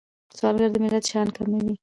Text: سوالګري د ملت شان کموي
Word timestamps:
سوالګري 0.37 0.69
د 0.73 0.75
ملت 0.83 1.03
شان 1.11 1.27
کموي 1.35 1.75